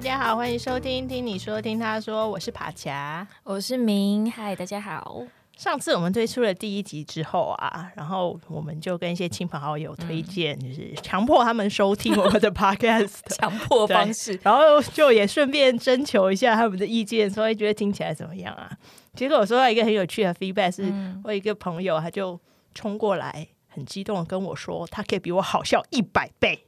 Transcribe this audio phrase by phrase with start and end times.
[0.00, 5.22] 大家好，欢迎收听听你说听他说，我是帕恰，我是明，嗨，大家好。
[5.58, 18.72] 上次我们推出了第一集之后啊，然后我们就跟一些亲朋好友推荐，嗯、就是强迫他们收听我们的 podcast，强迫方式， 然后就也顺便征求一下他们的意见，说觉得听起来怎么样啊？
[19.12, 20.90] 结果我收到一个很有趣的 feedback，是
[21.24, 22.40] 我一个朋友他就
[22.74, 26.64] 冲过来，很激动的跟我说，他可以比我好笑一百倍。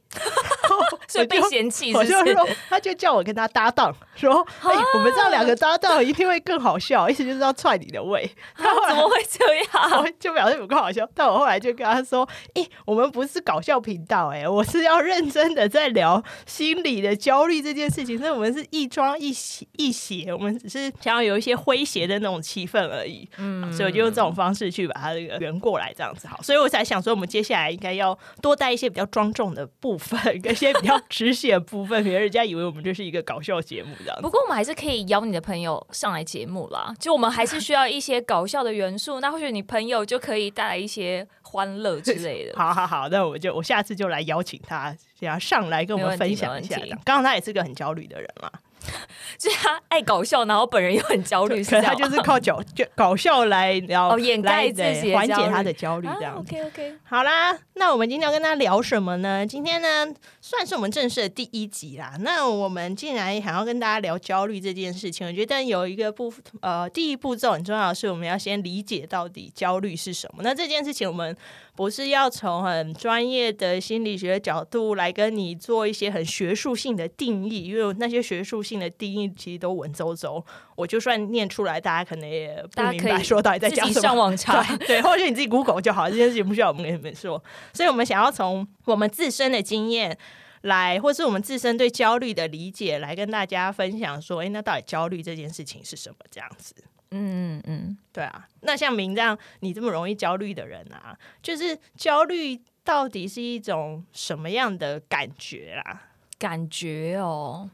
[1.07, 8.29] 所以被嫌弃，我就说，他就叫我跟他搭档，说：“哎、欸，我们这样两个搭档一定会更好笑。”意思就是要踹你的胃。
[8.55, 10.13] 他怎么会这样？
[10.19, 11.07] 就表示不够好笑。
[11.13, 18.17] 但我后来就跟他说：“哎、欸，我们不是搞笑频道，哎，我是要认真的在聊心理的焦虑这件事情。
[18.17, 23.27] 所以我们是一桩一写一写，我们只是想要有一些诙谐的那种气氛而已。
[23.37, 26.41] 嗯，所以我就用这种方式去把它这个圆过来，这样子好。
[26.41, 30.92] 所以我才想说，我们接下来应该要多带一些比较庄重的部分，跟一些比较。
[31.09, 34.21] 只写部分，别人家以为我们这是一个搞笑节目这样。
[34.21, 36.93] 不过我们还是可以邀你的朋友上来节目啦。
[36.99, 42.53] 就我们还是需要一些搞笑的元素，那或许你朋友就可以带来一些欢乐之类的。
[42.59, 46.77] 好好好，那我就我下次就来邀请他，想要上来跟我们分享一下。
[47.03, 48.51] 刚刚他也是个很焦虑的人嘛。
[49.37, 56.37] 就是他爱搞笑，然后本人又很焦虑，可是他就是靠搞就搞笑来，然后掩盖自己缓解他的焦虑，这样。
[56.37, 59.45] OK OK，好啦，那我们今天要跟他聊什么呢？
[59.45, 62.13] 今天呢，算是我们正式的第一集啦。
[62.19, 70.43] 那我们既然想要跟大家聊焦虑这件事情，我觉得有一个步呃，第一步骤很重要的是，我们要先理解到底焦虑是什么。
[70.43, 71.35] 那这件事情我们。
[71.75, 80.43] 不是要从很专业的心理学角度来跟你做一些很学术性的定义，因为那些学术性的定义其实都文绉绉，
[80.75, 83.93] 我就算念出来，大家可能也不明白说到底在讲什么。
[83.93, 87.43] 自己上网 查，对，或者你自己 Google 就好，这件事情不需要我们跟你们说。
[87.73, 90.17] 所以我们想要从我们自身的经验
[90.61, 96.15] 来，或是我们自身对焦虑的理解来跟大家分享，说，哎，那到底焦虑这件事情是什么？
[96.31, 96.73] 这样子。
[97.15, 106.01] 嗯嗯嗯，对啊，那像明这样你这么容易焦虑的人啊，就是焦虑到底是一种什么样的感觉啦？
[106.39, 107.69] 感觉哦，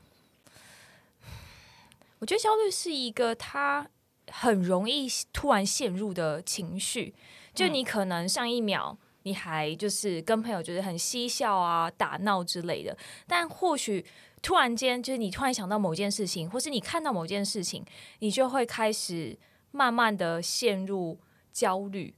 [2.19, 3.90] 我觉得焦虑是一个他
[4.31, 7.13] 很容易突然陷入的情绪，
[7.53, 12.97] 就你可能上一秒你还就是跟朋友就是很嬉笑啊、打闹之类的，
[13.28, 14.06] 但或许。
[14.41, 17.84] 突然间，就是你突然想到某件事情，或是你看到某件事情，
[18.19, 19.38] 你就会开始
[19.72, 21.19] 慢慢的陷入
[21.51, 22.16] 焦虑。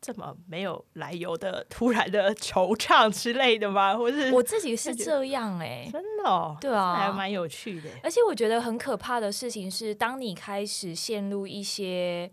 [0.00, 3.96] 对，这么没有来由的突然的惆怅之类的吗？
[3.98, 7.88] 或是我自己是这样哎、欸，真的、哦，对啊，还蛮有趣的。
[8.02, 12.30] 而且我觉得很可怕的事情是，当你开始陷入一些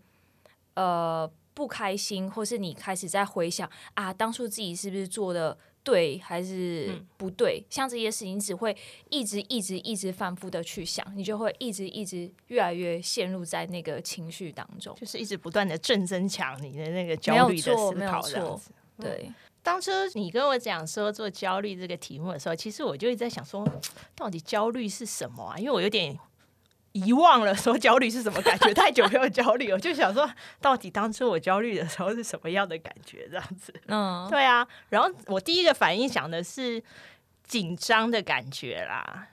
[0.74, 5.56] 呃不开心，或是你开始在回想啊，当初自己是不是做的。
[5.86, 7.60] 对还是不对？
[7.60, 8.76] 嗯、像这些事情，你只会
[9.08, 18.60] 一直、一直、一直反复的去想，你就会一直、一直越来越陷入在那个情绪当中，就是一直不断的正增强你的那个焦虑的思考。
[18.98, 19.30] 对。
[19.62, 23.64] 当初你跟我讲说做焦虑这个题目的时候，其实我就一直在想说，
[24.16, 25.56] 到底焦虑是什么啊？
[25.56, 26.18] 因为我有点。
[26.96, 30.28] 遗忘了说焦虑是什么感觉，太久没有焦虑，我就想说，
[30.60, 33.28] 到底当初我焦虑的时候是什么样的感觉？
[33.28, 34.66] 这样子， 嗯，对啊。
[34.88, 36.82] 然后我第一个反应想的是
[37.44, 39.28] 紧张的感觉啦。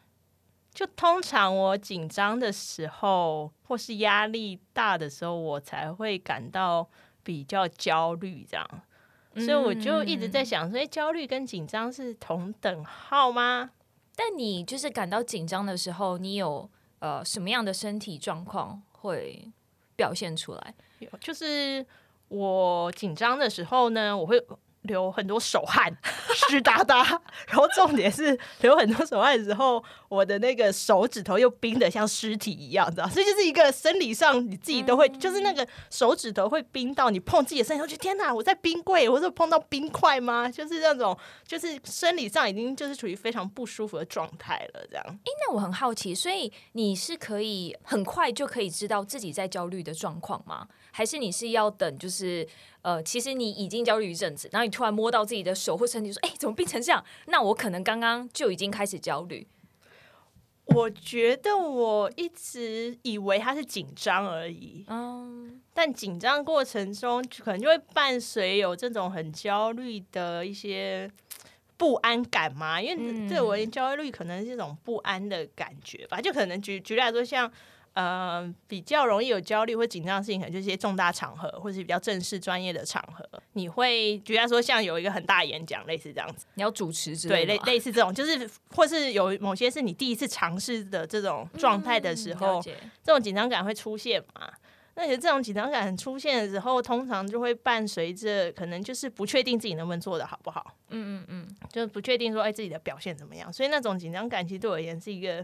[0.73, 6.89] 就通常我紧张的时候，或是压力大的时候，我才会感到
[7.23, 8.45] 比较焦虑。
[8.49, 8.67] 这样，
[9.35, 13.69] 所以我就一直在想，所以焦虑跟紧张是同等号吗？
[14.15, 16.69] 但你就是感到紧张的时候，你有？
[17.03, 19.51] 呃，什么样的身体状况会
[19.93, 20.73] 表现出来？
[21.19, 21.85] 就是
[22.29, 24.41] 我紧张的时候呢，我会
[24.83, 25.95] 流很多手汗，
[26.49, 27.03] 湿哒哒。
[27.47, 33.07] 然后重点是流很多手汗的时候，我的那个手指头又冰的像尸体一样，知道？
[33.07, 40.49] 所以就是一个生理上你自己都会，嗯、就是那个手指头会冰到你碰自己的身体，我觉得天哪，我在冰柜，我是碰到冰块吗？
[40.49, 45.05] 就是那种，就是生理上已经就是处于非常不舒服的状态了，这样。
[45.07, 50.67] 哎，那我很好奇，所以你是可以很快就可以知道自己在焦虑的状况吗？
[50.95, 52.47] 还是你是要等，就是
[52.83, 59.47] 呃，其实你已经焦虑一阵子，然后你突然摸到自己的手或身体，说：“哎，怎么变成这样？”那我可能刚刚就已经开始焦虑。
[60.65, 71.09] 我觉得我一直以为他是紧张而已，嗯，但紧张过程中可能就会伴随有这种很焦虑的一些
[71.75, 77.51] 不安感嘛，因为对我而言焦虑可能是一种不安的感觉吧，就可能举举例来说，像。
[77.93, 83.23] 呃，比较容易有焦虑或紧张的事情，可能就是一些重大场合，或者是比较正式专业的场合。
[83.53, 94.51] 你会觉得说像有一个很大演讲，类似这样子，你要主持之类，对，类类似这种，就是或是有某些是你第一次尝试的这种状态的时候，嗯、这种紧张感会出现嘛？
[94.95, 105.43] 那其实这种紧张感出现的时候，通常就会伴随着可能就是不确定自己能不能做的好不好，嗯嗯嗯，就是不确定说哎自己的表现怎么样，所以那种紧张感其实对我而言是一个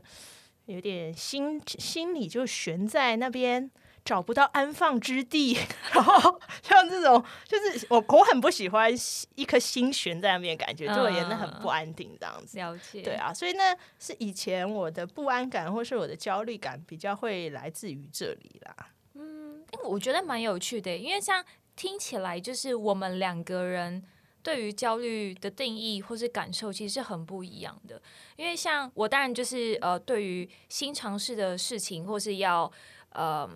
[0.69, 3.69] 有点心心里就悬在那边。
[4.05, 5.55] 找不到安放之地，
[5.93, 8.89] 然后像这种，就是我我很不喜欢
[9.35, 12.57] 一颗心悬在那边感觉，就我觉得很不安定这样子。
[12.57, 13.61] 了解，对啊，所以呢，
[13.99, 18.87] 是以前我的不安感或是我的焦虑感比较会来自于这里啦。
[19.13, 21.43] 嗯，我觉得蛮有趣的，因为像
[21.75, 24.01] 听起来就是我们两个人
[24.41, 28.01] 对于焦虑的定义或是感受其实是很不一样的。
[28.35, 32.71] 因为像我当然就是呃，对于新尝试的事情或是要。
[33.13, 33.49] 嗯，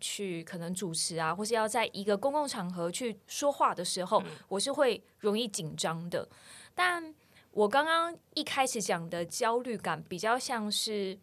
[0.00, 6.28] 去可能主持啊，或是要在一个公共场合去说话的时候，嗯、我是会容易紧张的。
[6.74, 7.14] 但
[7.52, 11.16] 我刚刚一开始讲的焦虑感，比较像是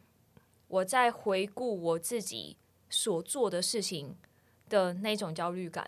[0.69, 2.55] 我在回顾我自己
[2.89, 4.15] 所做的事情
[4.69, 5.85] 的那种焦虑感，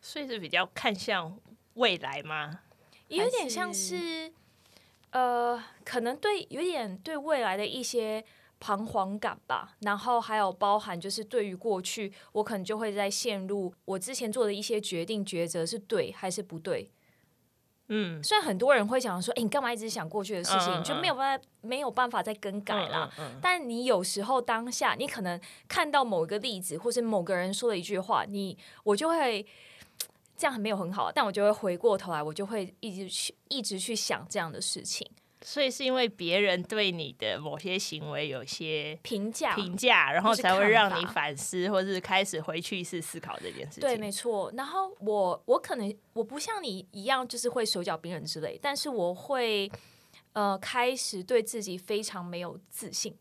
[0.00, 1.38] 所以是比较看向
[1.76, 2.60] 未来吗？
[3.08, 4.30] 有点像是，
[5.12, 8.22] 呃，可能对，有点对未来的一些。
[8.58, 16.90] 彷徨感吧，然后还有包含就是对于过去，我可能就会在陷入我之前做的一些决定抉择是对还是不对。
[17.88, 23.12] 嗯，虽然很多人会想说，哎，你干嘛一直想过去的事情，嗯嗯、就没有办法没有办法再更改啦。
[23.42, 25.38] 但你有时候当下，你可能
[25.68, 29.46] 看到某一个例子，或是某个人说了一句话，你我就会
[30.36, 35.08] 这样没有很好，但我就会回过头来，我就会一直去一直去想这样的事情。
[35.42, 43.80] 所以是因为别人对你的某些行为有些评价，评价，然后才会让你反思，或是开始回去式思考这件事情。
[43.82, 44.50] 对，没错。
[44.56, 49.70] 然后我我可能我不像你一样，就是会手脚冰冷之类，但是我会
[50.32, 53.16] 呃开始对自己非常没有自信。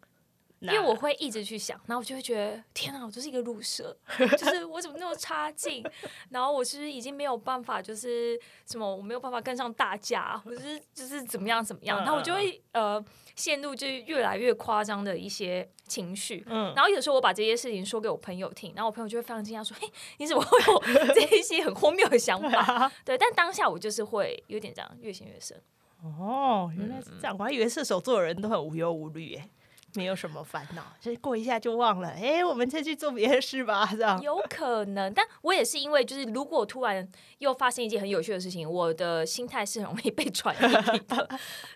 [0.73, 5.85] 因为我会一直去想，然后我就会觉得天啊，我就是一个鲁蛇， 就是我怎么那么差劲？
[6.29, 11.99] 然后我是不是已经没有办法，就是什么我没有办法跟上大家，或者是就是怎么样怎么样？
[11.99, 13.03] 然后我就会呃
[13.35, 16.43] 陷入就越来越夸张的一些情绪。
[16.47, 25.61] 嗯，然后有时候我把这些事情说给我朋友听，然后我朋友就会非常惊讶说：“嘿，你怎么会有 这一些很荒谬的想法？”对，但当下我就是会有点这样越陷越深。
[26.03, 29.49] 哦，原来是这样，我还以为射手座的人都很无忧无虑哎。
[29.95, 32.09] 没有什么烦恼，就是过一下就忘了。
[32.09, 35.13] 哎，我们再去做别的事吧，这样有可能。
[35.13, 37.07] 但我也是因为，就是如果突然
[37.39, 40.61] 又发生一件很有趣的事情，我的心态是很容易被转移
[41.07, 41.29] 的。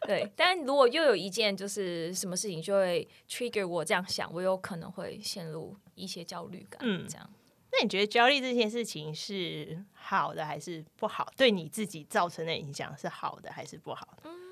[0.06, 6.80] 对，但如果又有一件就是什么事情，就会 trigger 我这样想，我有可能会陷入一些焦虑感。
[6.84, 7.30] 嗯，这样。
[7.72, 11.32] 那你觉得焦虑这件事情是好的还是不好？
[11.38, 14.30] 对你自己造成的影响是好的还是不好的？
[14.30, 14.49] 嗯。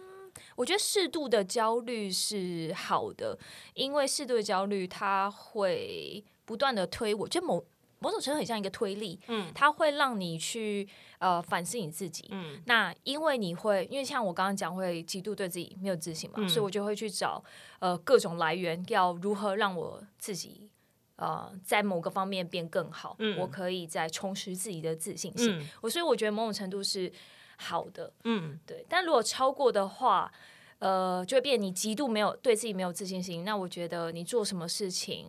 [0.56, 3.38] 我觉得适度的焦虑是好的，
[3.74, 7.64] 因为适度的焦虑它会不断的推我，就某
[8.00, 10.88] 某种程度很像一个推力，嗯，它会让你去
[11.18, 17.44] 呃反思你自己，嗯，那因为你会因为像我刚刚讲会极度对自己没有自信嘛，嗯，所以我就会去找
[17.80, 20.70] 呃各种来源，要如何让我自己
[21.16, 27.12] 呃在某个方面变更好，嗯，我可以再充实自己的自信心，我，嗯，所以我觉得某种程度是。
[27.58, 30.32] 好的，嗯，对，但如果超过的话，
[30.80, 33.44] 呃，就会变你极度没有对自己没有自信心。
[33.44, 35.28] 那我觉得你做什么事情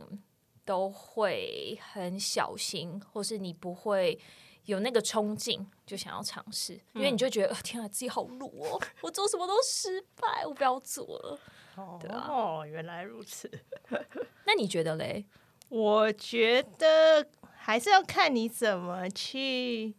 [0.64, 4.18] 都会很小心，或是你不会
[4.66, 11.40] 有那个冲劲，就想要尝试，因为你就觉得、嗯、天啊，自己好弱哦，我做什么都失败，我不要做了。
[11.76, 13.50] 哦，对啊、哦，原来如此。
[14.44, 15.25] 那你觉得嘞？
[15.70, 19.94] 我觉得还是要看你怎么去。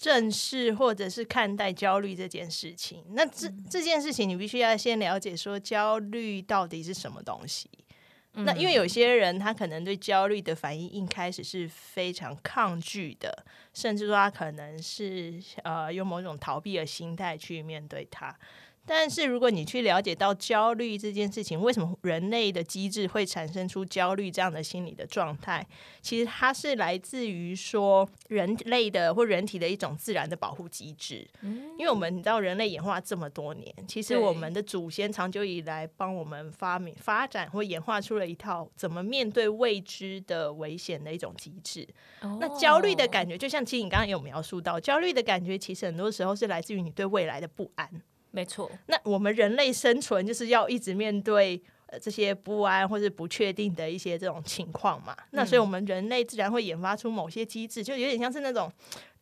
[0.00, 7.68] 正视或者是看待焦虑这件事情，那这这件事情你必须要先了解说焦虑到底是什么东西。
[8.32, 18.34] 嗯、那因为有些人他可能对焦虑的反应一开始是非常抗拒的，甚至说他可能是呃用某种逃避的心态去面对它。
[18.92, 25.64] 但是，如果你去了解到焦虑这件事情，为什么人类的机制会产生出焦虑这样的心理的状态？
[26.02, 31.24] 其实它是来自于说人类的或人体的一种自然的保护机制。
[31.42, 41.86] 嗯，因为我们你知道，人类演化这么多年，其实我们的祖先长久以来帮我们发明、发展或演化出了一套怎么面对未知的危险的一种机制。
[42.22, 47.88] 哦，那焦虑的感觉，就像其实你刚刚有描述到，焦虑的感觉其实很多时候是来自于你对未来的不安。
[48.30, 55.14] 没错，那我们人类生存就是要一直面对呃这些不安或者不确定的一些这种情况嘛。
[55.18, 58.70] 嗯、那所以我们人类自然会研发出某些机制，就有点像是那种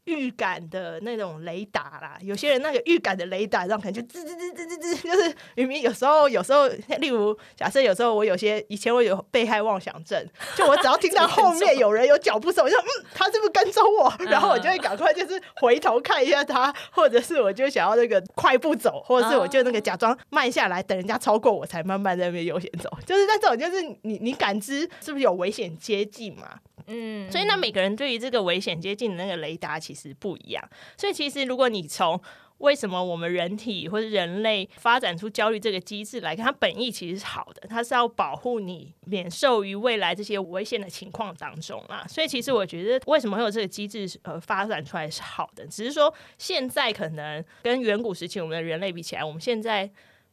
[0.09, 2.19] 预感的那种雷达啦。
[2.23, 6.67] 有些人那个预感的雷达，然后可能就吱吱吱吱吱吱，就是明明有时候有时候，
[6.99, 14.13] 例如假设有时候我有些以前我有被害妄想症，就我只要听到后面有人有脚步声，我就嗯，他是不是跟踪我？
[14.31, 22.89] 然后我就会赶快就是回头看一下他，或者是我就想要那个快步走，或者是我就那个假装慢下来，等人家超过我才慢慢在那边悠闲走。
[23.05, 26.59] 就是那种，就是你你感知是不是有危险接近嘛？
[26.89, 30.69] 嗯，所以那每个人对于这个危险接近的那个雷达其实不一样。
[30.97, 32.21] 所以其实如果你从
[32.59, 42.05] 为什么我们人体或者人类发展出焦虑这个机制来看，它本意其实是好的，它是要保护你免受于未来这些危险的情况当中啊。
[42.09, 49.89] 所以其实我觉得为什么会有这个机制呃发展出来是好的，只是说现在可能跟远古时期我们的人类比起来，我们现在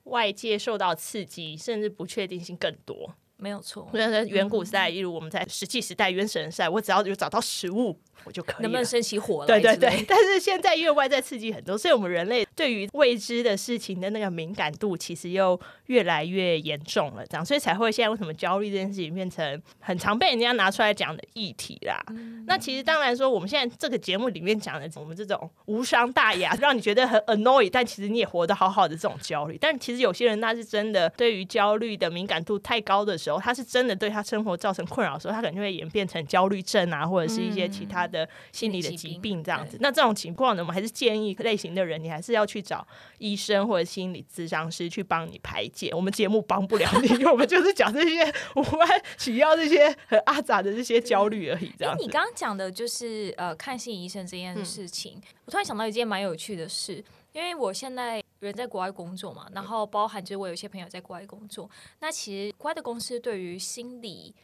[0.06, 3.14] 外界受到刺激甚至不确定性更多。
[3.38, 8.62] 没有错，那在远古时代，例如我们在石器时代、原始人时代，我只要有找到食物，我就可以。
[8.62, 9.48] 能不能升起火来？
[9.48, 10.04] 对对对。
[10.08, 17.26] 但是现在因为外在刺激很多，所以我们人类对于未知的事情的那个敏感度，其实又越来越严重了。
[17.28, 22.02] 这样，所以才会现在为什么焦虑这件事情变成很常被人家拿出来讲的议题啦。
[22.10, 29.58] 嗯、那其实当然说，我们现在这个节目里面讲的，我们这种无伤大雅，让你觉得很 annoy，但其实你也活得好好的这种焦虑。
[29.60, 39.78] 但其实有些人那是真的，对于焦虑的敏感度太高的时候，他是真的对他生活造成困扰的时候，他可能就会演变成焦虑症啊，或者是一些其他的心理的疾病这样子。
[39.80, 42.86] 那这种情况呢，我们还是建议类型的人，你还是要去找
[43.18, 45.92] 医生或者心理咨商师去帮你排解。
[45.94, 51.72] 我们节目帮不了你， 因为我们就是讲这些无关紧要、这些很阿杂的这些焦虑而已。
[51.78, 51.96] 这样。
[52.00, 58.24] 你刚刚讲的就是呃，看心理医生这件事情，嗯、我突然想到一件蛮有趣的事，因为我现在。
[58.42, 61.68] 人在国外工作嘛，然后包含就是我有一些朋友在国外工作。
[62.00, 64.36] 那其实国外的公司对于心理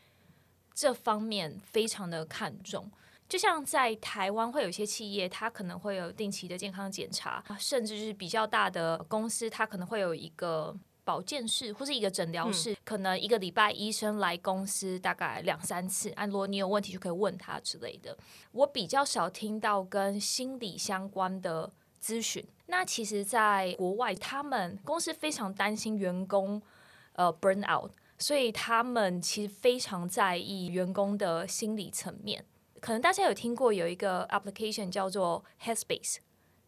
[0.74, 2.90] 这方面非常的看重，
[3.32, 18.18] 就像在台湾会有一些企业，它可能会有定期的健康检查，甚至是比较大的公司，它可能会有一个保健室或是一个诊疗室，嗯、可能一个礼拜医生来公司大概两三次，按如果你有问题就可以问他之类的。
[18.52, 21.72] 我比较少听到跟心理相关的
[22.04, 22.46] 咨询。
[22.66, 26.62] 那其实，在国外，他们公司非常担心员工
[27.14, 32.44] 呃 burn out，所以他们其实非常在意员工的心理层面。
[32.82, 36.18] 可能大家有听过有一个 application 叫做 Headspace，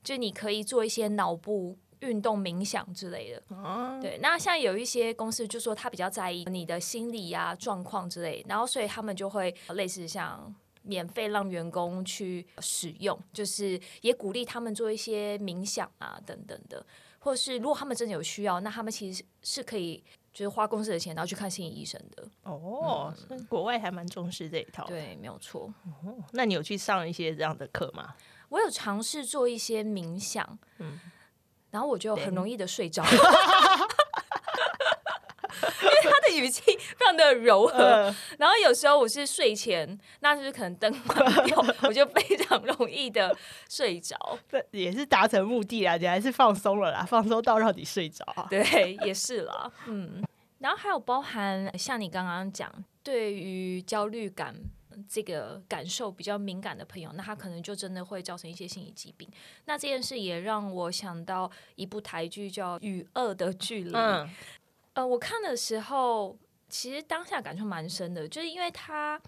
[0.02, 3.44] 就你可以做一些脑部运动冥想之类的。
[3.50, 10.56] 嗯、对，那像有一些公司就说他比较在意你的心理呀、啊、状况之类，然后所以他们就会类似像。
[10.86, 16.86] 免费让员工去使用，就是也鼓励他们做一些冥想啊等等的，
[17.20, 22.28] 或是如果他们真的有需要，那他们其实是可以就是花公司的钱，然后去看心理医生的。
[22.44, 24.86] 哦，嗯、国外还蛮重视这一套。
[24.88, 25.72] 对，没有错。
[26.04, 28.16] 哦，那你有去上一些这样的课吗？
[28.50, 31.00] 我有尝试做一些冥想，嗯，
[31.72, 33.04] 然后我就很容易的睡着。
[36.40, 36.62] 语气
[36.96, 43.36] 非常的柔和，呃、然后有时候我是睡前，那就是可能灯关掉， 我就非常容易的
[43.70, 44.18] 睡着。
[44.50, 48.26] 这也是达成目的啦，你还是放松了啦，放松到让你睡着。
[48.50, 50.24] 对，也是啦，嗯。
[50.60, 52.72] 然后还有包含像你刚刚讲，
[53.04, 54.56] 对于焦虑感
[55.10, 59.28] 这个感受比较敏感的朋友，那他可能就真的会造成一些心理疾病。
[59.66, 63.92] 那这件事也让我想到一部台剧叫《与恶的距离》。
[63.94, 64.30] 嗯
[64.94, 66.38] 呃，我看的时候，
[66.70, 69.20] 其实当下感触蛮深的，就是因为他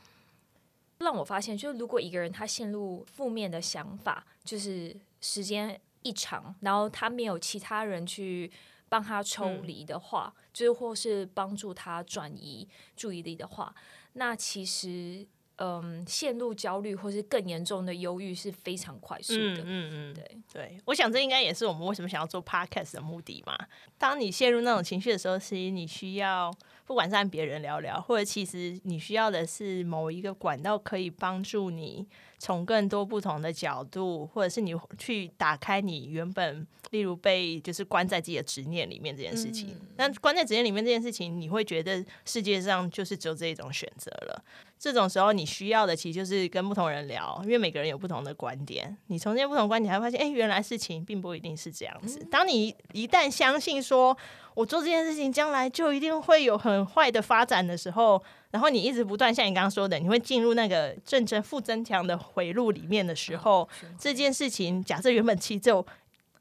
[1.00, 8.52] 让我发现，就是如果一个人他陷入负面的想法，就是时间一长，然后他没有其他人去
[8.88, 13.74] 帮他抽离的话，嗯、就是或是帮助他转移注意力的话，
[14.14, 15.28] 那其实。
[15.58, 19.62] 嗯，陷入焦虑或是更严重的忧郁是非常快速的。
[19.62, 23.58] 嗯嗯嗯，对对，我想这应该也是我们为什么想要做 podcast 的目的嘛。
[23.98, 26.52] 当你陷入那种情绪的时候，其实你需要
[26.86, 32.06] 不管是和别人聊聊，或者其实你需要的是某一个管道，可以帮助你
[32.38, 39.76] 从更多不同的角度，或者是你去打开你原本例如被就是关在自己的执念里面这件事情。
[39.98, 44.44] 那、嗯、关在执念里面这件事情，你会觉得世界上就是只有这一种选择了。
[44.78, 48.96] 这种时候，你需要的其实就是跟不同人聊，因为每个人有不同的观点。
[49.08, 52.24] 你从这些不同观点，还会发现，哎，原来事情并不一定是这样子。
[52.30, 54.16] 当你一旦相信说，
[54.56, 58.22] 我做这件事情将来就一定会有很坏的发展的时候，
[58.52, 63.70] 然后你一直不断像你刚刚说的，你会进入那个正正负增强的回路里面的时候，
[64.00, 65.86] 这件事情假设原本其实只有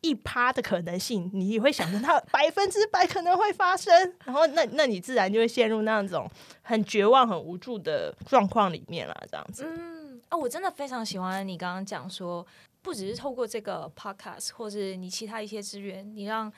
[0.00, 3.92] 一趴的可能性，你也会想着它百分之百可能会发生，
[4.24, 6.30] 然后那那你自然就会陷入那种
[6.62, 9.64] 很绝望、很无助的状况里面了，这样子。
[9.66, 12.46] 嗯，哦，我真的非常喜欢你刚刚讲说，
[12.80, 16.52] 不只是透过这个 podcast，或是你其他一些资源，你让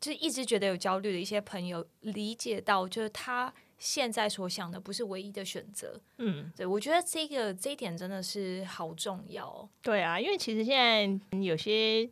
[0.00, 6.00] 就一直觉得有焦虑的一些朋友理解到，就是他现在所想的不是唯一的选择。
[6.18, 9.68] 嗯，对，我觉得这个这一点真的是好重要。
[9.82, 12.08] 对啊，因为其实现在有些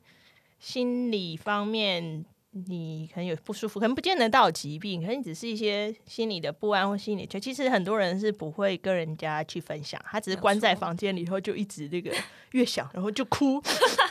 [0.59, 2.25] 心理方面。
[2.69, 7.27] 你可能有不舒服，可能不见得到疾病，可能只是一些心理的不安或心理。
[7.27, 12.11] 就其实很多人是不会跟人家去分享，他只是关在房间里头，就一直那个
[12.53, 13.63] 越想，然后就哭。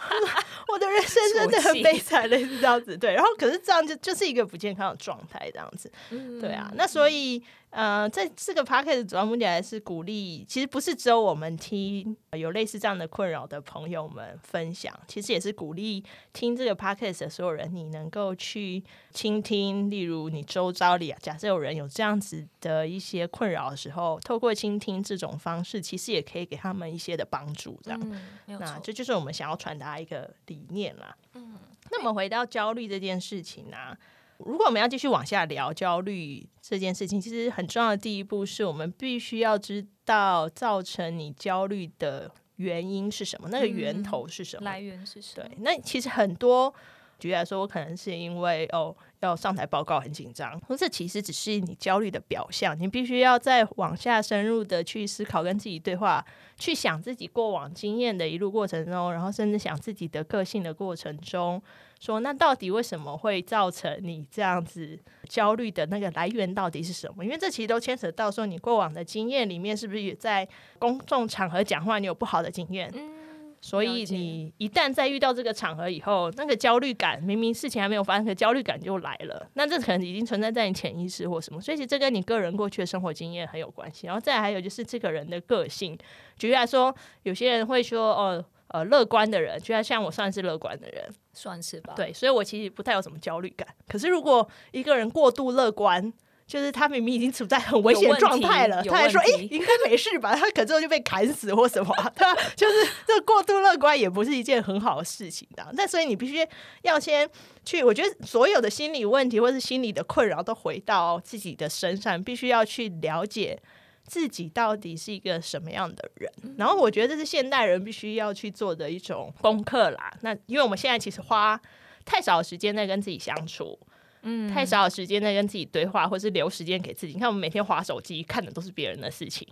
[0.68, 2.98] 我的人生真的很悲惨，类似这样子。
[2.98, 5.92] 对，然后可是这样就就是一个不健康的状态，这样子。
[6.40, 7.44] 对啊，那所以。
[7.72, 18.82] 呃，在这个 podcast 主要目的还是鼓励，其实不是只有我们听有类似这样的困扰的朋友们分享，其实也是鼓励听这个 podcast 的所有人，你能够去
[19.12, 28.00] 倾听，例如你周遭里啊，假设有人有这样子的一些困扰的时候，透过倾听这种方式，其实也可以给他们一些的帮助，这样。
[28.06, 31.16] 嗯，那这就是我们想要传达一个理念啦。
[31.34, 31.58] 嗯，
[31.92, 33.98] 那么回到焦虑这件事情呢，啊？
[34.40, 45.48] 如果我们要继续往下聊焦虑这件事情，其实很重要的第一步是我们必须要知道造成你焦虑的原因是什么，那个源头是什么，来源是什么？
[45.48, 46.74] 对，那其实很多，
[47.18, 56.24] 举例来说，我可能是因为哦要上台报告很紧张，这其实只是你焦虑的表象，你必须要再往下深入的去思考，跟自己对话，
[56.58, 61.62] 去想自己过往经验的一路过程中，然后甚至想自己的个性的过程中。
[61.98, 67.24] 说那到底为什么会造成你这样子焦虑的那个来源到底是什么？
[67.24, 72.92] 因为这其实都牵扯到说你过往的经验里面是不是也在公众场合讲话你有不好的经验？
[72.94, 73.25] 嗯，
[73.66, 79.50] 所以你一旦在遇到这个场合以后，那个焦虑感明明事情还没有发生，可焦虑感就来了。
[79.56, 84.06] 那这可能已经存在在你潜意识或什么，所以其实这跟你个人过去的生活经验很有关系。
[84.06, 85.98] 然后再还有就是这个人的个性，
[86.38, 88.46] 举例来说，有些人会说哦。
[88.70, 91.94] 呃，乐观的人，就像像我算是乐观的人，算是吧。
[91.96, 93.66] 对，所以我其实不太有什么焦虑感。
[93.88, 96.12] 可是如果一个人过度乐观，
[96.48, 102.42] 就是他明明已经处在很危险状态了，他还说：“哎、欸，应该没事吧？”他可之后就被砍死或什么，对吧？
[102.56, 105.68] 就是这过度乐观也不是一件很好的事情的。
[105.74, 106.48] 那所以你必须
[106.84, 107.30] 要先
[107.64, 113.60] 去，我觉得所有的心理问题或是心理的困扰都回到自己的身上，必须要去了解。
[114.08, 116.32] 自己到底是一个什么样的人？
[116.60, 120.14] 然后我觉得这是现代人必须要去做的一种功课啦。
[120.22, 121.60] 那因为我们现在其实花
[122.06, 123.80] 太少的时间在跟自己相处，
[124.28, 127.14] 嗯，太少的时间在跟自己对话，或是留时间给自己。
[127.14, 129.48] 你看，我们每天划手机看的都是别人的事情。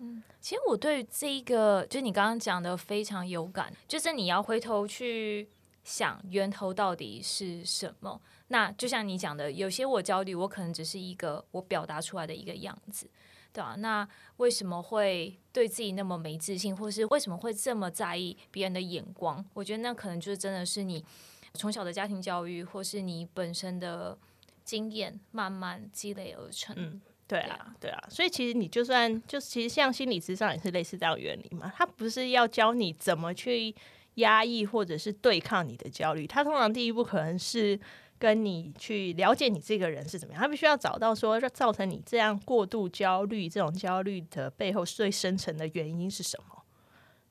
[0.00, 5.48] 嗯，其实我对这一个，就你刚刚讲的非常有感，就是你要回头去
[5.82, 8.20] 想源头到底是什么。
[8.48, 13.08] 那就像你讲的，有些我焦虑，我可能只是一个我表达出来的一个样子。
[13.50, 14.06] 对啊，那
[14.38, 19.44] 为什么会对自己那么没自信，或是为什么会这么在意别人的眼光？
[19.54, 21.04] 我觉得那可能就是真的是你
[21.54, 24.18] 从小的家庭教育，或是你本身的
[24.64, 26.74] 经验慢慢积累而成。
[26.78, 28.02] 嗯，对啊，对啊。
[28.08, 31.72] 所以其实你就算就是，其实像心理咨商也是类似这样原理嘛。
[31.76, 33.74] 他不是要教你怎么去
[34.14, 37.78] 压抑或者是对抗你的焦虑，他通常第一步可能是。
[38.18, 46.61] 跟你去了解你这个人是怎么样，他必须要找到说造成你这样过度焦虑，这种焦虑的背后最深层的原因是什么，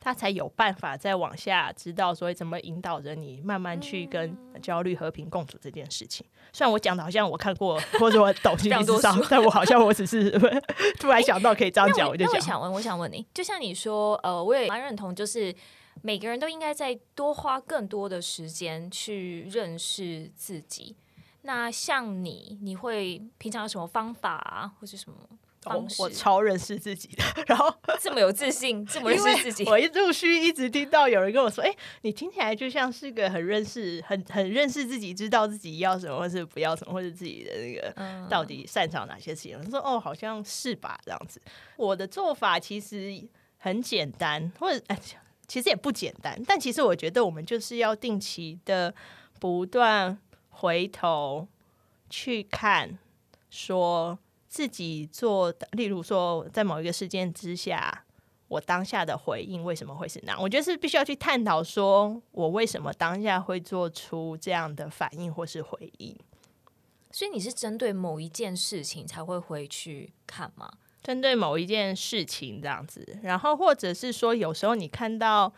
[0.02, 6.26] 他才有办法再往下知道所以怎么引导着你慢慢去跟焦虑和平共处这件事情。
[6.52, 10.32] 虽然我讲的好像我看过 或者我懂心理咨商，但我好像我只是
[11.00, 12.36] 突然想到可以这样讲，我就讲。
[12.36, 15.56] 我想问，我想问你，就像你说，呃，我也蛮认同，就是。
[16.04, 20.96] 每个人都应该再多花更多的时间去认识自己。
[21.44, 25.18] 那像你，你会平常有什么方法啊，或是什么
[25.62, 26.02] 方式？
[26.02, 29.66] 哦，我超认识自己的，然后 这么有自信，这么认识自己。
[29.70, 41.42] 我一陆续一直听到有人跟我说：“哎，你听起来就像是个很认识、很很认识自己，知道自己要什么或是不要什么，或是自己的那个到底擅长哪些事情。”他说：“哦，好像是吧，这样子。”
[41.78, 44.98] 我的做法其实很简单，或者哎。
[45.48, 48.96] 其实也不简单，但其实我觉得我们就是要定期的
[49.38, 51.46] 不断回头
[52.10, 52.98] 去看，
[53.50, 54.18] 说
[54.52, 58.04] 自己做的，例如说在某一个事件之下，
[58.50, 60.42] 我当下的回应为什么会是那样？
[60.44, 66.14] 我觉得是必须要去探讨，说我为什么当下会做出这样的反应或是回应。
[67.12, 70.70] 所以你是针对某一件事情才会回去看吗？
[71.02, 75.54] 针对某一件事情这样子，然后或者是说，有时候你看到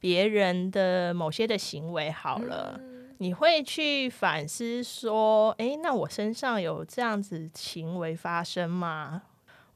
[0.00, 2.87] 别人的某些的行为好了，嗯、
[3.20, 9.22] 你会去反思说：“诶，那我身上有这样子行为发生吗？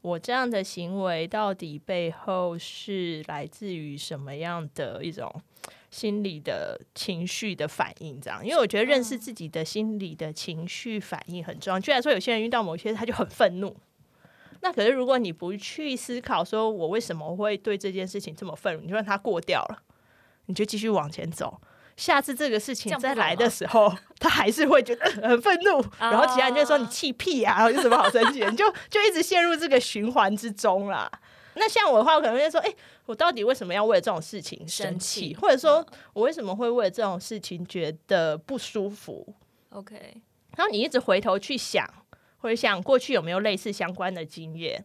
[0.01, 5.33] 我这样的行为到底背后是来自于什么样的一种
[5.89, 11.79] 心理的情绪的反应，这样，因为我觉得认识自己的心理的情绪反应很重要。
[11.79, 13.75] 居然说有些人遇到某些他就很愤怒，
[14.61, 19.83] 那可是如果你不去思考，说我为什么会对这件事情这么愤怒，你就让它过掉了，
[20.45, 21.61] 你就继续往前走。
[21.95, 28.49] 下次这个事情再来的时候， 他还是会觉得很愤怒，然后其他人就说你气屁啊， 有什么好生气的？
[28.49, 31.09] 你就就一直陷入这个循环之中啦。
[31.55, 32.75] 那像我的话，我可能会说，哎、欸，
[33.05, 35.35] 我到底为什么要为了这种事情生气？
[35.35, 39.35] 或者说我为什么会为了这种事情觉得不舒服
[39.69, 39.95] ？OK，
[40.57, 41.87] 然后你一直回头去想，
[42.37, 44.83] 回想过去有没有类似相关的经验。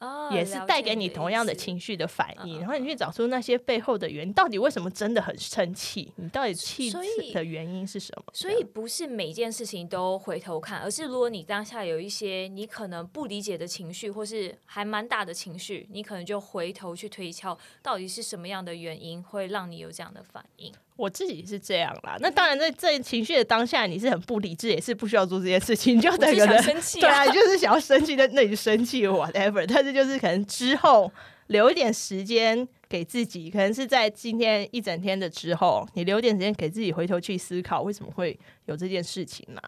[0.00, 6.12] Oh, 也是带给你同样的情绪的反应，然后你去找出那些背后的原因，到底为什么真的很生气？
[6.14, 6.88] 你到底气
[7.32, 8.24] 的原因是什么？
[8.32, 20.72] 所以不是每件事情都回头看，而是如果你当下有一些你可能不理解的情绪，或是还蛮大的情绪，你可能就回头去推敲，到底是什么样的原因会让你有这样的反应。
[20.98, 31.08] 我自己是这样啦，那当然在这情绪的当下，你是很不理智，也是不需要做这件事情，你 就等个人生气， 对啊，就是想要生气，在那你就生气 whatever，但是就是可能之后
[31.46, 39.62] 留一点时间给自己，可能是在今天一整天的之后，你留点时间给自己回头去思考为什么会有这件事情嘛。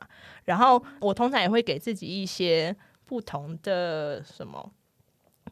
[0.46, 2.74] 然后我通常也会给自己一些
[3.06, 4.72] 不同的什么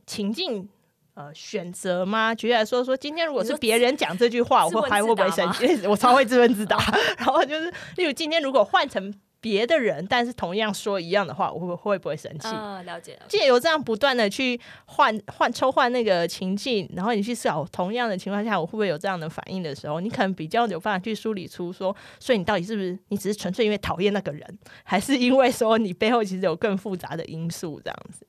[0.05, 0.69] 情境。
[1.19, 2.33] 呃，选择吗？
[2.33, 5.67] 举例来说，说今天如果是别人讲这句话，我会还会不会生气？
[5.85, 6.79] 我超会自问自答。
[7.19, 12.47] 然后就是，例如今天如果换成别的人，但是同样说一样的话，我会会不会生气？
[12.47, 13.23] 啊，了解了。
[13.27, 28.25] 借由这样不断的去换换抽换那个情境，然后你去思考同样的情况下，我会不会有这样的反应的时候，你可能比较有办法去梳理出说，所以你到底是不是你只是纯粹因为讨厌那个人，还是因为说你背后其实有更复杂的因素这样子？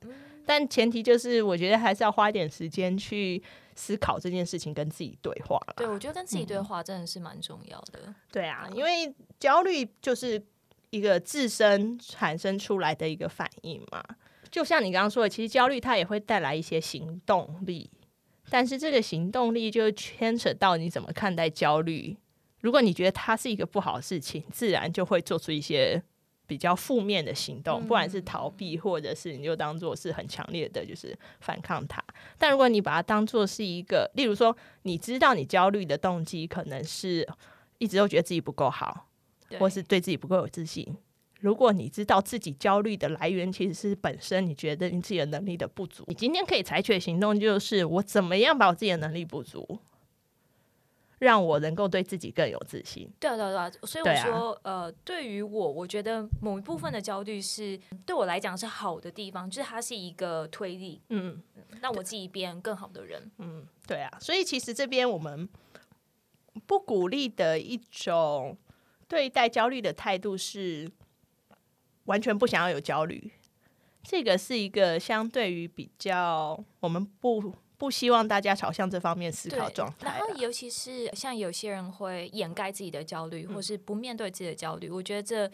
[0.50, 3.40] 但前提就是，我觉得还是要花一点时间去
[3.76, 5.60] 思考这件事情，跟自己对话。
[5.78, 8.00] 对，我觉得跟自己对话真的是蛮重要的。
[8.08, 8.16] 嗯。
[8.32, 10.44] 对啊，因为焦虑就是
[10.90, 14.04] 一个自身产生出来的一个反应嘛。
[14.50, 17.88] 就像你刚刚说的，其实焦虑它也会带来一些行动力，
[18.50, 22.18] 但是这个行动力就牵扯到你怎么看待焦虑。
[22.62, 26.02] 如果你觉得它是一个不好的事情，自然就会做出一些。
[26.50, 32.04] 比较负面的行动，不管是逃避，或者是你就当做是很强烈的，就是反抗它。
[32.40, 37.28] 但如果你把它当做是一个，例如说，你知道你焦虑的动机可能是
[37.78, 39.08] 一直都觉得自己不够好，
[39.60, 40.98] 或是对自己不够有自信。
[41.40, 49.80] 如果你知道自己焦虑的来源其实是本身你觉得你自己的能力的不足，你今天可以采取的行动就是我怎么样把我自己的能力不足。
[51.20, 53.10] 让我能够对自己更有自信。
[53.20, 61.42] 对对对，所以我说，啊、呃，对于我，我觉得某一部分的焦虑是对我来讲是好的地方，就是它是一个推力，嗯，
[61.82, 63.30] 让我自己变更好的人。
[63.38, 65.48] 嗯，对啊，所以其实这边我们
[66.66, 68.58] 不鼓励的一种
[69.08, 70.90] 对待焦虑的态度是
[72.06, 73.32] 完全不想要有焦虑，
[74.04, 77.54] 这个是一个相对于比较我们不。
[77.80, 80.10] 不希望大家朝向这方面思考状态。
[80.10, 85.50] 然后，尤其是像有些人会掩盖自己的焦虑，或是不面对自己的焦虑，嗯，我觉得这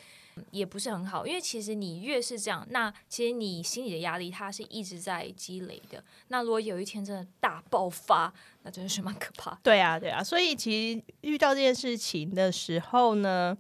[0.49, 1.27] 也不是很好。
[1.27, 6.03] 因为其实你越是这样，那其实你心里的压力它是一直在积累的。
[6.29, 8.33] 那如果有一天真的大爆发，
[8.63, 9.55] 那真的是蛮可怕。
[9.61, 10.23] 对啊，对啊。
[10.23, 13.55] 所以其实遇到这件事情的时候呢，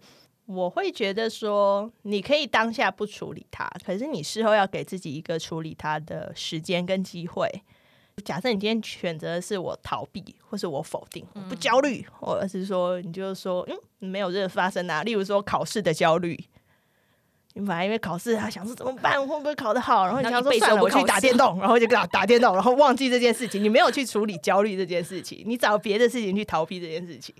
[0.47, 7.47] 我会觉得说，你可以当下不处理它，可是你事后要给自己一个处理它的时间跟机会。
[8.23, 15.03] 假设你今天选择的是我逃避，或是我否定，我不焦虑，或者是说你就是说，嗯，没有这个发生啊。
[15.03, 16.39] 例如说考试的焦虑，
[17.53, 27.35] 你本来因为考试他想说怎么办，会不会考得好，然后你想说算了，我去打电动，然后就打打电动，然后忘记这件事情，你没有去处理焦虑这件事情，你找别的事情去逃避这件事情。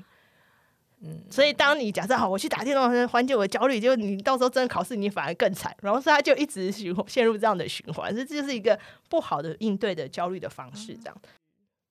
[1.07, 5.75] 嗯，所以当你假设好，我去打电动缓解我的焦虑，就你到时候真的考试，你反而更惨。
[5.81, 10.97] 然后所以他就一直循陷入这样的循环，这就是一个不好的应对的焦虑的方式。
[10.97, 11.21] 这样，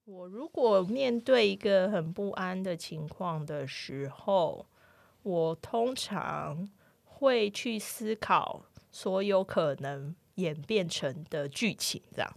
[0.06, 4.66] 我如果面对一个很不安的情况的时候，
[5.22, 6.68] 我通常
[7.04, 12.30] 会去思考所有可能演变成的剧情，这样。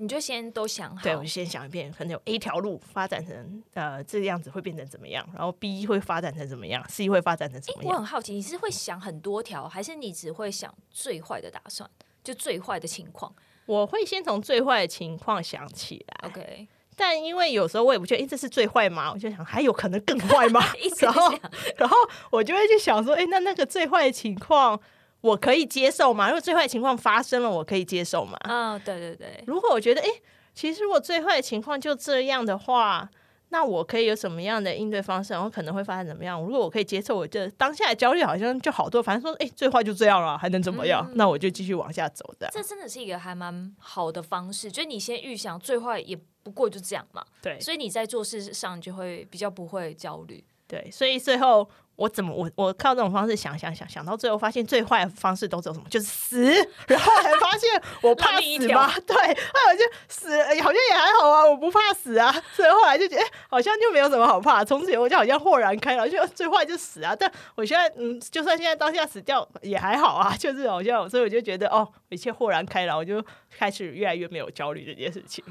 [0.00, 7.92] 你就先都想好，对，我就先想一遍，可能有 A 条路发展成呃这个样子会变成怎么样，然后 B 会发展成怎么样，C 会发展成怎么样。
[7.92, 11.88] 我很好奇，你是会想很多条，还是你只会想最坏的打算，
[12.24, 13.30] 就最坏的情况？
[13.66, 16.66] 我会先从最坏的情况想起来，OK。
[16.96, 19.12] 但因为有时候我也不确定这是最坏吗？
[19.12, 20.60] 我就想还有可能更坏吗？
[21.00, 21.30] 然后
[21.76, 21.94] 然后
[22.30, 24.80] 我就会去想说，哎，那那个最坏的情况。
[25.20, 26.28] 我可以接受吗？
[26.28, 28.36] 如果最坏的情况发生了，我可以接受吗？
[28.42, 29.44] 啊、哦，对对对。
[29.46, 30.08] 如果我觉得，哎，
[30.54, 33.08] 其实如果最坏的情况就这样的话，
[33.50, 35.32] 那我可以有什么样的应对方式？
[35.32, 36.40] 然后可能会发生怎么样？
[36.40, 39.02] 如果我可以接受，我这当下的焦虑好像就好多。
[39.02, 41.04] 反正说，哎、欸，最坏就这样了，还能怎么样？
[41.10, 42.48] 嗯、那我就继续往下走的。
[42.52, 47.24] 这真的是一个还蛮好的方式，就是你先预想最坏也不过就这样嘛。
[47.42, 50.42] 对，所以你在做事上就会比较不会焦虑。
[50.70, 51.68] 对，所以最后。
[51.96, 55.84] 我怎么我我靠这种方式想想想想到最后发现最坏的方式都是什么？
[55.90, 56.46] 就是死，
[56.86, 57.68] 然后还发现
[58.00, 58.90] 我怕死吗？
[59.06, 60.30] 对，后来就死，
[60.62, 62.34] 好像也还好啊，我不怕死啊。
[62.54, 67.14] 所以后来就觉得好像就没有什么好怕，从此我就好像豁然开朗，就最坏就死啊。
[67.14, 73.22] 但我现在嗯，就算现在当下死掉也还好啊， 就是好像所以我就觉得哦，一切豁然开朗，我就
[73.58, 75.44] 开始越来越没有焦虑这件事情。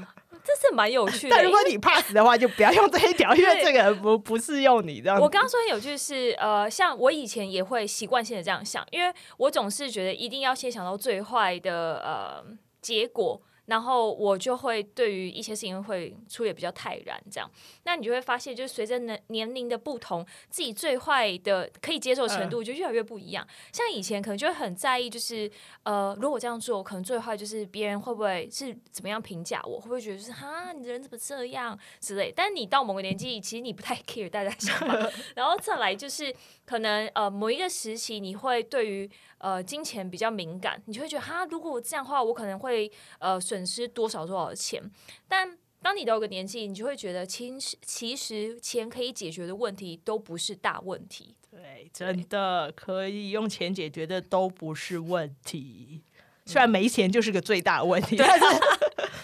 [0.50, 5.20] 这是蛮有趣的，但如果你怕死的话，就不要用这一条， 因为这个不不适用你这样。
[5.20, 12.44] 我刚刚说很有趣是，呃，像我以前也会习惯性的这样想，因为我总是觉得一定要先想到最坏的呃
[12.80, 13.40] 结果。
[13.70, 17.48] 然后我就会对于一些事情会处理比较泰然，这样，
[17.84, 23.46] 那你就会发现，就是随着年年龄的不同，自己最坏的可以接受程度就越来越不一样。
[23.72, 25.48] 像以前可能就会很在意，就是
[25.84, 32.32] 呃，如果这样做，可能最坏就是别人会不会是怎么样评价我，会不会觉得就是哈，你人怎么这样之类。
[32.34, 35.10] 但你到某个年纪，其实你不太 care 大家想法。
[35.36, 36.34] 然后再来就是
[36.70, 39.10] 可能呃某一个时期，你会对于。
[39.42, 44.82] 呃，金钱比较敏感，你就会觉得哈，如果我这样的话，我可能会呃损失多少多少钱。
[45.26, 51.34] 但当你到一个年纪，你就会觉得，其实其实钱可以解决的问题都不是大问题。
[51.50, 56.02] 对，真的可以用钱解决的都不是问题。
[56.50, 58.44] 虽然没钱就是个最大的问题， 但是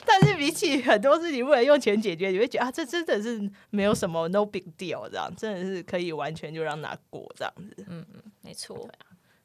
[0.04, 7.84] 但是比起很多事情不能用钱解决，你会觉得啊，这真的是没有什么 no big deal 这样，真的是可以完全就让它过这样子。
[7.88, 8.88] 嗯嗯，没错。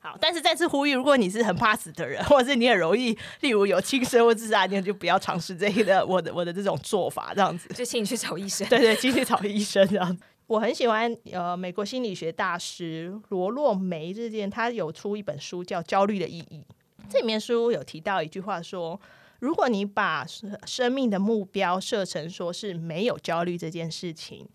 [0.04, 8.68] 好，但是再次呼吁，如果你是很怕死的人， 或者是你很容易，例如有轻生或自杀，你就不要尝试这个我的我的这种做法，这样子，就请你去找医生。
[8.68, 10.18] 对对，请去找医生这样。
[10.48, 16.66] 我很喜欢呃，美国心理学大师罗洛梅这件，他有出一本书叫《焦虑的意义》。
[17.10, 19.00] 这里面书有提到一句话说，
[19.40, 20.26] 如果你把
[20.66, 24.48] 生命的目标设成说是没有焦虑这件事情。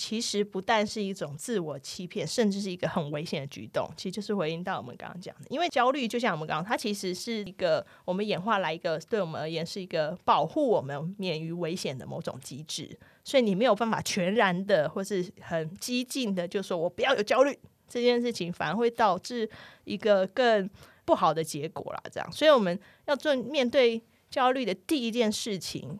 [0.00, 3.90] 其实不但是一种自我欺骗，甚至是一个很危险的举动。
[3.96, 12.96] 其实就是回应到我们刚刚讲的，因为焦虑就像我们刚刚，它其实是一个我们演化来一个对我们而言是一个保护我们免于危险的某种机制。
[13.24, 17.58] 所以你没有办法全然的或是很激进的就说我不要有焦虑
[17.88, 19.50] 这件事情，反而会导致
[19.82, 20.70] 一个更
[21.08, 22.02] 不好的结果啦。
[22.12, 25.98] 这样，所以我们要做面对焦虑的第一件事情。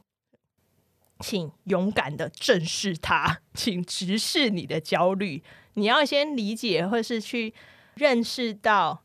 [1.21, 5.43] 请勇敢的正视它， 请直视你的焦虑。
[5.75, 7.55] 你要先理解，或是去
[7.95, 9.03] 认识到，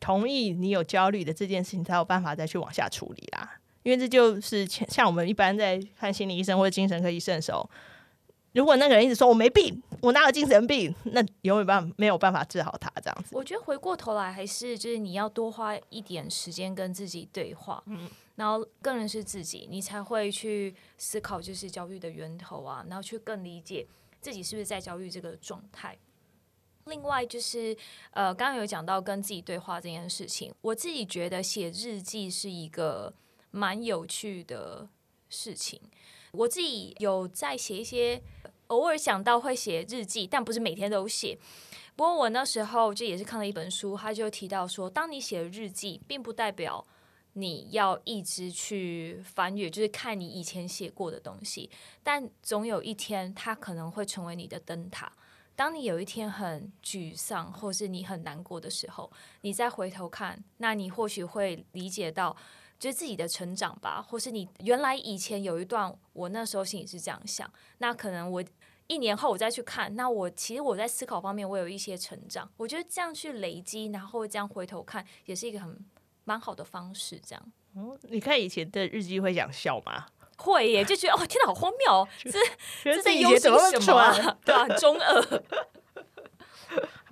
[0.00, 3.60] 同意你有焦虑的这件事情，才有办法再去往下处理啦。
[3.84, 7.68] 因为这就是像我们一般在看心理医生或者精神科医生的时候，
[8.54, 13.30] 如果那个人一直说我没病，我哪有精神病，那永远办没有办法治好他这样子。
[13.32, 17.82] 我觉得回过头来，还是就是你要多花一点时间跟自己对话。
[17.86, 18.08] 嗯。
[18.36, 23.86] 然后更认识自己，你才会去思考就是焦虑的源头啊，然后去更理解
[24.20, 25.96] 自己是不是在焦虑这个状态。
[26.86, 27.76] 另外就是
[28.10, 33.14] 呃，刚刚有讲到跟自己对话这件事情，我自己觉得写日记是一个
[33.52, 34.88] 蛮有趣的
[35.28, 35.80] 事情。
[36.32, 38.20] 我自己有在写一些，
[38.68, 41.38] 偶尔想到会写日记，但不是每天都写。
[41.96, 46.86] 不过我那时候就也是看了一本书，他就提到说，当你写日记，并不代表。
[47.36, 51.68] 你要一直去翻阅，就是看你以前写过的东西，
[52.00, 55.12] 但总有一天，它可能会成为你的灯塔。
[55.56, 62.36] 当你有一天很沮丧，或是你很难过的时候，你再回头看，那你或许会理解到，
[62.84, 68.44] 就是自己的成长吧，或是你原来以前有一段，我那时候心里是这样想，那可能我
[68.88, 72.50] 一年后我再去看，那我其实我在思考方面，我有一些成长。
[72.58, 75.74] 我觉得这样去累积，然后这样回头看，也是一个很。
[76.26, 77.52] 蛮好的方式，这样。
[77.76, 80.06] 嗯，你看以前的日记会想笑吗？
[80.38, 81.92] 会耶，就觉得哦，天哪，好荒谬！
[81.92, 82.32] 哦这
[82.82, 83.40] 这在忧心
[83.82, 84.36] 什么啊？
[84.42, 85.42] 对啊，中二。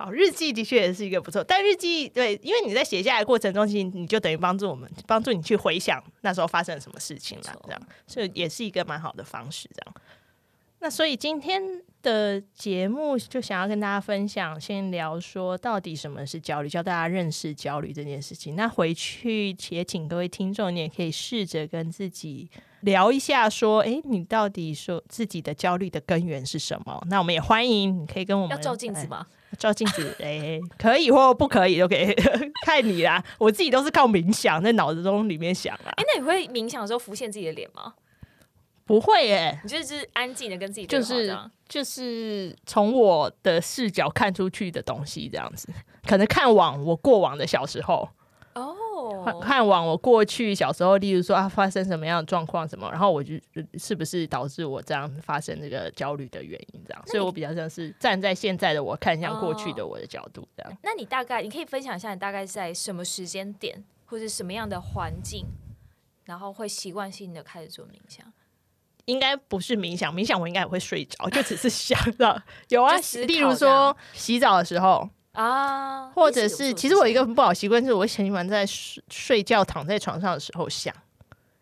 [0.03, 9.95] 好，日记的确也是一个不错，但日记对，因为你在写下来的过程中，其实你就等于帮助我们，帮助你去回想那时候发生了什么事情了，这样，所以也是一个蛮好的方式，这样。
[10.83, 11.63] 那所以今天
[12.01, 18.57] 的节目就想要跟大家分享，先聊说到底什么是焦虑，教大家认识焦虑这件事情。
[18.57, 27.01] 那回去也请各位听众，你也可以试着跟自己聊一下，说，哎，你到底说自己的焦虑的根源是什么？
[27.09, 29.25] 那我们也欢迎，你可以跟我们要照镜子吗？
[29.57, 32.13] 照镜子，哎，可以或不可以都可以，
[32.65, 33.23] 看你啦。
[33.37, 35.93] 我自己都是靠冥想，在脑子中里面想啊。
[35.95, 37.93] 哎，那你会冥想的时候浮现自己的脸吗？
[38.85, 45.67] 不会耶，你就是安静的跟自己就是就是从我的视角看出去的东西这样子，
[46.07, 48.09] 可能看往我过往的小时候。
[49.25, 53.33] 看看往我过去小时候，例如说啊，发生什么样的状况什么，然后我就
[53.77, 60.77] 是不是导致我这样发生这个焦虑的原因，这样，所以我比较像是站在现在的我看向过去的我的角度这样。
[60.83, 65.45] 那你大概你可以分享一下，你大概在什么时间点或者什么样的环境，
[66.25, 68.31] 然后会习惯性的开始做冥想？
[69.05, 72.95] 应该不是冥想，冥想我应该也会睡着，就只是想到 有啊，
[73.27, 75.09] 例如说洗澡的时候。
[75.33, 80.93] 啊，或者是，其实我一个不好习惯是，我喜欢在睡睡觉躺在床上的时候想，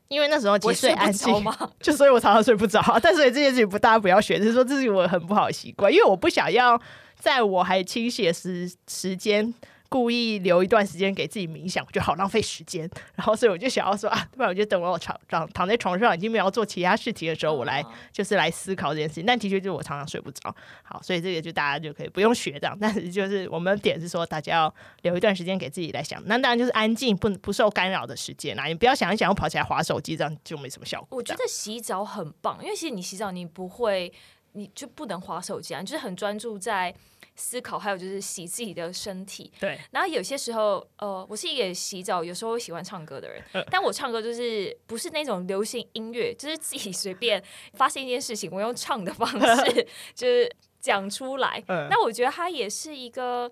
[0.10, 1.34] 因为那时候其实最安静，
[1.80, 3.00] 就所以我常常睡不着。
[3.02, 6.78] 但是这件事情不，大家不要学，就是说这是我很不好的习惯，因为我不想要
[7.18, 9.54] 在我还清醒的时时间。
[9.92, 12.90] 故意留一段时间给自己冥想，我觉得好浪费时间。
[13.14, 19.26] 然后，所以我就想要说啊，不然我就等我躺躺躺在床上，已经没有做其他事情的时候，我来就是来思考这件事情。
[19.26, 20.56] 但的确就是我常常睡不着。
[20.82, 22.78] 好，所以这个就大家就可以不用学这样。
[22.80, 26.24] 但是就是我们的点是说，大家要留一段时间给自己来想。
[26.26, 28.68] 那当然就是安静不不受干扰的时间啦。
[28.68, 31.18] 你不要想一想，我跑起来划手机，这样就没什么效果。
[31.18, 34.10] 我觉得洗澡很棒，因为其实你洗澡你不会，
[34.54, 36.96] 你就不能划手机啊，你就是很专注在。
[37.42, 39.52] 思考，还有就是洗自己的身体。
[39.60, 51.64] 对，然后有些时候，呃，我是一个洗澡有时候喜欢唱歌的人，呃、但我唱歌就是不是那种流行音乐，就是自己随便 发现一件事情，我用唱的方式 就是讲出来。
[51.68, 53.52] 呃、那我觉得它也是一个，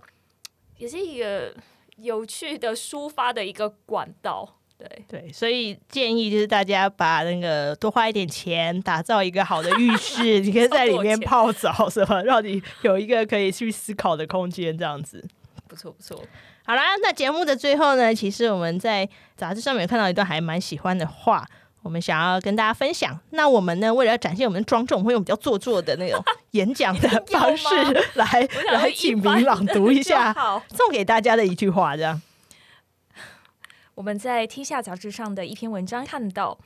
[0.78, 1.56] 也是一个
[1.98, 4.59] 有趣的抒发的一个管道。
[4.80, 12.22] 对对，所以建议就是大家把那个多花一点钱，打造一个好的浴室， 你可以在里面泡澡，是吧？
[12.22, 15.22] 让你有一个可以去思考的空间，这样子
[15.68, 16.18] 不错不错。
[16.66, 21.46] 好啦，那节目的最后呢，其实我们在杂志上面有看到一段还蛮喜欢的话，
[21.82, 23.20] 我们想要跟大家分享。
[23.32, 27.66] 那我们呢，为了要展现我们的庄重，会用比较做作的那种演讲的方式
[28.14, 30.34] 来来请明朗读一下，
[30.70, 32.22] 送给大家的一句话，这样。
[34.00, 36.58] 我们在《天下》杂志上的一篇文章看到，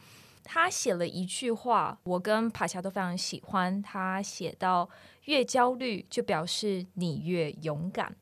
[0.43, 3.81] 他写了一句话，我跟帕乔都非常喜欢。
[3.81, 4.87] 他写到
[5.25, 8.15] ：“越焦虑，就表示你越勇敢。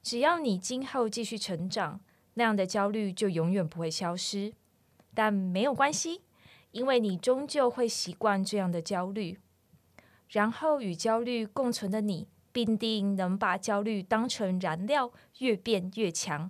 [0.00, 1.98] 只要你今后继续成长，
[2.34, 4.52] 那样的焦虑就永远不会消失。
[5.12, 6.20] 但没有关系，
[6.70, 9.40] 因为你终究会习惯这样的焦虑。
[10.28, 16.48] 然后与焦虑共存的你，必定能把焦虑当成燃料，越变越强。”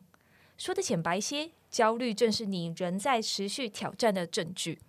[0.57, 4.81] 说的浅白些，焦虑正是你仍在持续挑战的证据。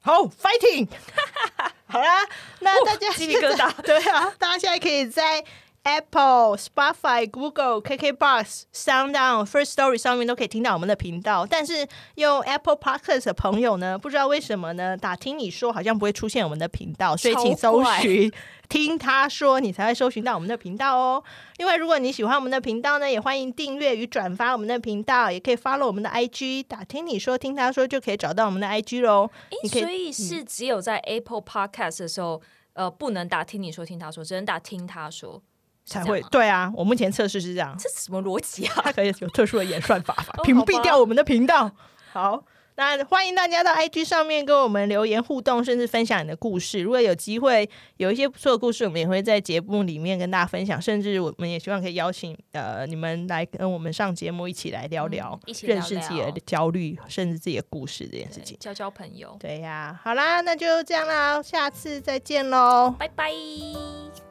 [0.00, 0.88] 好，fighting！
[1.86, 2.26] 好啦，
[2.60, 5.44] 那大家鸡皮疙瘩， 对啊，大家现在可以在
[5.88, 11.46] Apple、Spotify、Google、KKBox、SoundOn、First Story 上面都可以听到我们的频道。
[11.46, 18.30] 但是用 Apple Podcast 的朋友呢，不知道为什么呢，打听你说好像不会出现我们的频道，所以请搜寻。
[18.68, 21.24] 听他说，你才会搜寻到我们的频道哦。
[21.56, 29.30] 另外，如果你喜欢我们的频道呢，也欢迎订阅与转发我们的频道，也可以 follow 我们的 IG，打听你说，听他说就可以找到我们的 IG 喽。
[29.62, 32.42] 你可以，所以是只有在 Apple Podcast 的时候，
[32.74, 35.42] 呃，不能打听你说，听他说，只能打听他说
[35.88, 36.20] 才会。
[36.30, 37.74] 对啊，我目前测试是这样。
[37.78, 38.82] 这是什么逻辑啊？
[38.84, 41.70] 它可以有特殊的演算法，法，屏蔽掉我们的频道。
[42.12, 42.44] 好。
[42.80, 46.78] 那欢迎大家到 IG 上面跟我们留言互动，甚至分享你的故事。
[46.80, 50.80] 如果有机会有一些不错的故事，我们也会在节目里面跟大家分享。
[50.80, 59.36] 甚至我们也希望可以邀请呃你们来跟我们上节目，一起来聊聊，嗯、一起认识自己的焦虑，甚至自己的故事这件事情，交交朋友。
[59.40, 64.27] 对呀、啊，好啦，那就这样啦，下次再见喽，拜拜。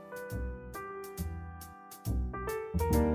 [2.78, 3.07] thank you